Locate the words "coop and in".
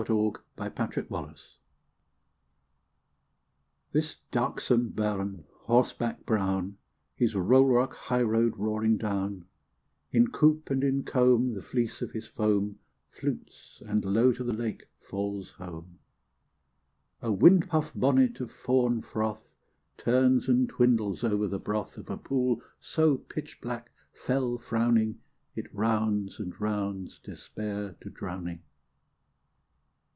10.31-11.03